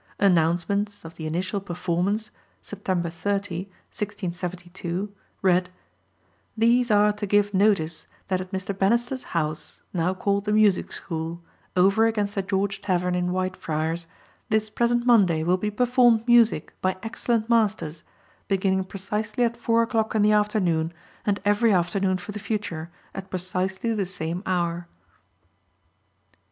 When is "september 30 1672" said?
2.59-5.11